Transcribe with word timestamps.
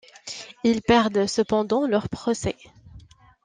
Ils 0.63 0.81
perdent 0.81 1.27
cependant 1.27 1.85
leur 1.85 2.09
procès. 2.09 2.55